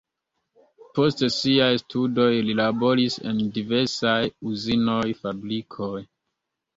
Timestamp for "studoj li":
1.81-2.55